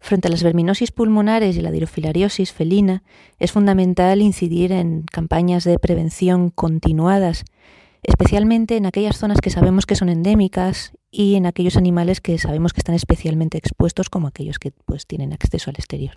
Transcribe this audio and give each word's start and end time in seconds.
Frente 0.00 0.28
a 0.28 0.30
las 0.30 0.42
verminosis 0.42 0.92
pulmonares 0.92 1.56
y 1.56 1.60
la 1.60 1.70
dirofilariosis 1.70 2.52
felina, 2.52 3.02
es 3.38 3.52
fundamental 3.52 4.22
incidir 4.22 4.72
en 4.72 5.02
campañas 5.02 5.64
de 5.64 5.78
prevención 5.78 6.50
continuadas, 6.50 7.44
especialmente 8.02 8.76
en 8.76 8.86
aquellas 8.86 9.18
zonas 9.18 9.40
que 9.40 9.50
sabemos 9.50 9.86
que 9.86 9.96
son 9.96 10.08
endémicas 10.08 10.92
y 11.10 11.34
en 11.34 11.46
aquellos 11.46 11.76
animales 11.76 12.20
que 12.20 12.38
sabemos 12.38 12.72
que 12.72 12.80
están 12.80 12.94
especialmente 12.94 13.58
expuestos, 13.58 14.08
como 14.08 14.28
aquellos 14.28 14.58
que 14.58 14.72
pues, 14.86 15.06
tienen 15.06 15.32
acceso 15.32 15.70
al 15.70 15.76
exterior. 15.76 16.14